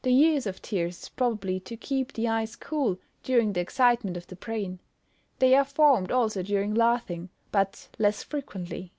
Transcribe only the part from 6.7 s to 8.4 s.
laughing, but less